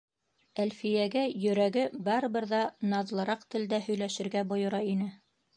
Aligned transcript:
Әлфиәгә 0.61 1.25
йөрәге 1.41 1.83
барыбер 2.09 2.49
ҙә 2.53 2.63
наҙлыраҡ 2.95 3.47
телдә 3.57 3.81
һөйләшергә 3.89 4.47
бойора 4.55 4.85
ине. 4.97 5.15